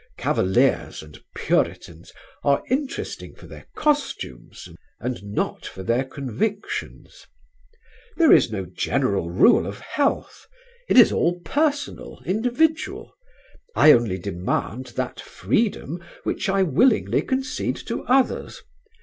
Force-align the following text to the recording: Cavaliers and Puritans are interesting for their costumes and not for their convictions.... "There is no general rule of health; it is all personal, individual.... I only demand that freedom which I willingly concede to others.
Cavaliers 0.17 1.03
and 1.03 1.21
Puritans 1.35 2.11
are 2.43 2.63
interesting 2.71 3.35
for 3.35 3.45
their 3.45 3.67
costumes 3.75 4.67
and 4.99 5.23
not 5.23 5.63
for 5.63 5.83
their 5.83 6.03
convictions.... 6.05 7.27
"There 8.17 8.31
is 8.33 8.51
no 8.51 8.65
general 8.65 9.29
rule 9.29 9.67
of 9.67 9.79
health; 9.79 10.47
it 10.89 10.97
is 10.97 11.11
all 11.11 11.39
personal, 11.41 12.19
individual.... 12.25 13.13
I 13.75 13.91
only 13.91 14.17
demand 14.17 14.87
that 14.95 15.19
freedom 15.19 16.03
which 16.23 16.49
I 16.49 16.63
willingly 16.63 17.21
concede 17.21 17.75
to 17.85 18.01
others. 18.05 18.63